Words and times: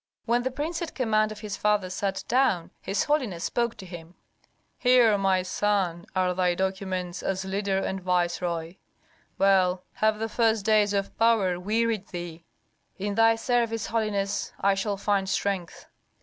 When 0.25 0.41
the 0.41 0.49
prince 0.49 0.81
at 0.81 0.95
command 0.95 1.31
of 1.31 1.41
his 1.41 1.55
father 1.55 1.91
sat 1.91 2.23
down, 2.27 2.71
his 2.81 3.03
holiness 3.03 3.43
spoke 3.43 3.77
to 3.77 3.85
him, 3.85 4.15
"Here, 4.79 5.15
my 5.15 5.43
son, 5.43 6.07
are 6.15 6.33
thy 6.33 6.55
documents 6.55 7.21
as 7.21 7.45
leader 7.45 7.77
and 7.77 8.01
viceroy. 8.01 8.77
Well, 9.37 9.83
have 9.93 10.17
the 10.17 10.27
first 10.27 10.65
days 10.65 10.93
of 10.95 11.15
power 11.19 11.59
wearied 11.59 12.07
thee?" 12.07 12.45
"In 12.97 13.13
thy 13.13 13.35
service, 13.35 13.85
holiness, 13.85 14.51
I 14.59 14.73
shall 14.73 14.97
find 14.97 15.29
strength." 15.29 15.85